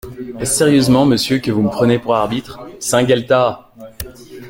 [0.39, 2.59] Est-ce sérieusement, monsieur, que vous me prenez pour arbitre?
[2.79, 3.65] SAINT-GUELTAS.